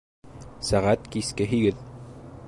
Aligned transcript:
Сәғәт 0.69 1.05
киске 1.17 1.47
һигеҙ 1.55 1.85